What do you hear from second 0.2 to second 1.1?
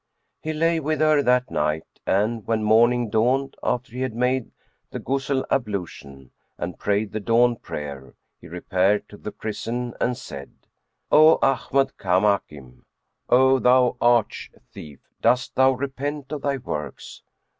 He lay with